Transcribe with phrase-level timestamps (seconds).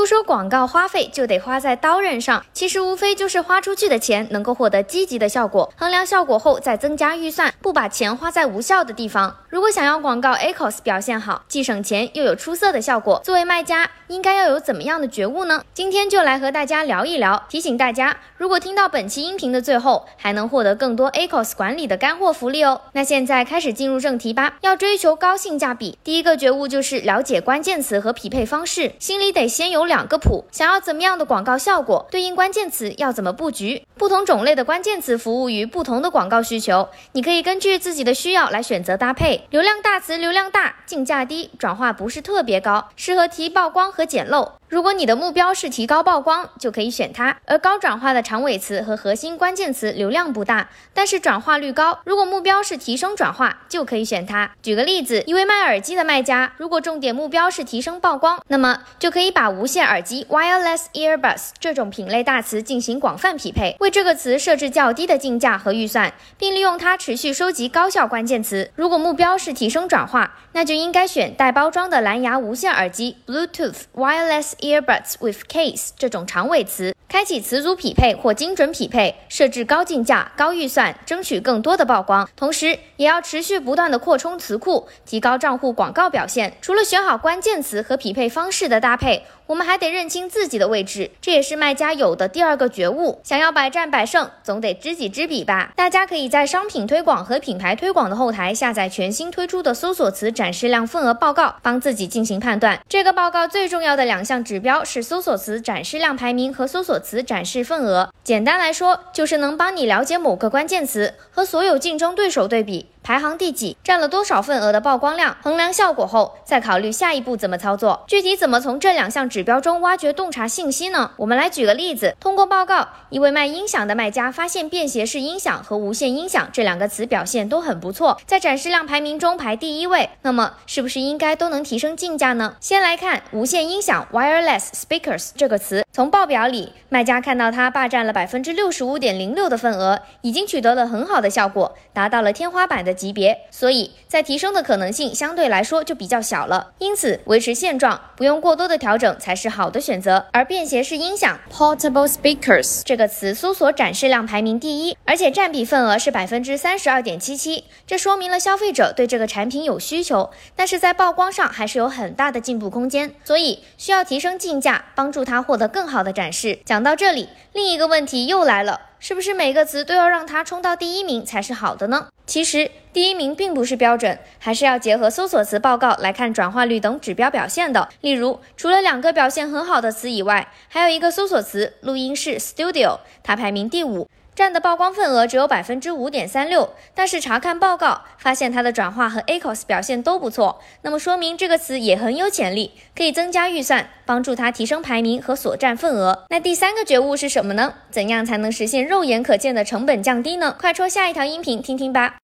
[0.00, 9.36] 都说广告花费就得花在刀刃上，其实无非就是花出去的钱能够获得积极的效果，衡量效果后再增加预算，不把钱花在无效的地方。
[9.50, 15.62] 如果想要广告 ACOS 表现好，既省钱又有出色的效果，作为卖家应该要有怎么样的觉悟呢？
[15.74, 22.80] 今天就来和大家聊一聊，提醒大家，如果听到本期音频的最后，还能获得更多 ACOS 管理的干货福利哦。
[22.92, 24.54] 那现在开始进入正题吧。
[24.62, 29.89] 要追求高性价比，第一个觉悟就是了解关键词和匹配方式，心里得先有。
[29.90, 33.84] 两个谱，想要怎么样的广告效果，对应关键词要怎么布局？
[33.98, 39.48] 不同种类的关键词服务于不同的广告需求，你可以根据自己的需要来选择搭配。
[39.50, 44.52] 流量大词流量大，竞价低，转化不是特别高，适合提曝光和捡漏。
[44.68, 47.36] 如果你的目标是提高曝光，就可以选它。
[47.44, 51.98] 而高转化的长尾词和核心关键词流量不大，但是转化率高。
[52.04, 54.52] 如果目标是提升转化，就可以选它。
[54.62, 68.70] 举个例子，一位卖耳机的卖家，如果重点目标是提升曝光，那么就可以把无线耳机 （wireless earbuds） 这种品类大词进行广泛匹配，为这个词设置较低的竞价和预算，并利用它持续收集高效关键词。
[68.74, 76.94] 如果目标是提升转化，那就应该选带包装的蓝牙无线耳机 （Bluetooth wireless earbuds with case） 这种长尾词。
[77.08, 82.28] 开启词组匹配或精准匹配，设置高竞价、高预算，争取更多的曝光。
[82.36, 86.56] 同时，也要持续不断的扩充词库，提高账户广告表现。
[86.60, 89.24] 除了选好关键词和匹配方式的搭配。
[89.46, 93.20] 我们还还得认清自己的位置，这也是卖家有的第二个觉悟。
[93.22, 95.72] 想要百战百胜，总得知己知彼吧。
[95.76, 102.80] 大家可以在商品推广和品牌推广的后台下载全新推出的搜索词展示量份额报告，帮自己进行判断。
[102.88, 108.12] 这个报告最重要的两项指标是搜索词展示量排名和搜索词展示份额。
[108.24, 112.86] 简单来说，就是能帮你了解某个关键词和所有竞争对手对比。
[113.10, 118.04] 排行第几，占了多少份额的曝光量，衡量效果后再考虑下一步怎么操作。
[118.06, 121.10] 具体怎么从这两项指标中挖掘洞察信息呢？
[121.16, 130.10] 我们来举个例子，通过报告，一位卖音响的卖家发现便携式音响和无线音响这两个词表现都很不错，在展示量排名中排第一位。
[130.22, 132.54] 那么是不是应该都能提升竞价呢？
[132.60, 142.94] 先来看无线音响 （wireless speakers） 这个词，从报表里，卖家看到它霸占了百分之六十五点零六的份额，已经取得了很好的效果，达到了天花板的。
[143.00, 150.26] 级别，所以在提升的可能性相对来说就比较小了，因此维持现状，不用过多的调整才是好的选择。
[150.32, 166.58] 而便携式音响 （portable speakers） 这个词搜索展示量排名第一，而且占比份额是百分之三十二点七七，这说明了消费者对这个产品有需求，但是在曝光上还是有很大的进步空间，所以需要提升竞价，帮助它获得更好的展示。
[166.66, 168.89] 讲到这里，另一个问题又来了。
[169.02, 172.08] 是不是每个词都要让它冲到第一名才是好的呢？
[172.26, 177.88] 其实第一名并不是标准，还是要结合搜索词报告来看转化率等指标表现的。
[178.02, 184.06] 例如，除了两个表现很好的词以外，还有一个搜索词录音室 （studio），它排名第五。
[184.40, 196.24] 占的曝光份额只有百分之五点三六，但是查看报告发现它的转化和 ACOS 表现都不错，那么说明这个词也很有潜力，可以增加预算，帮助它提升排名和所占份额。
[196.30, 197.74] 那第三个觉悟是什么呢？
[197.90, 200.56] 怎样才能实现肉眼可见的成本降低呢？
[200.58, 202.14] 快戳下一条音频听听吧。